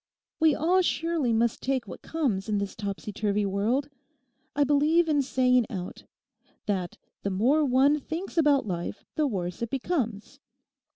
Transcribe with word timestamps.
We 0.39 0.55
all 0.55 0.81
surely 0.81 1.31
must 1.31 1.61
take 1.61 1.87
what 1.87 2.01
comes 2.01 2.49
in 2.49 2.57
this 2.57 2.75
topsy 2.75 3.13
turvy 3.13 3.45
world. 3.45 3.87
I 4.55 4.63
believe 4.63 5.07
in 5.07 5.21
saying 5.21 5.67
out:—that 5.69 6.97
the 7.21 7.29
more 7.29 7.63
one 7.63 7.99
thinks 7.99 8.35
about 8.35 8.65
life 8.65 9.05
the 9.13 9.27
worse 9.27 9.61
it 9.61 9.69
becomes. 9.69 10.39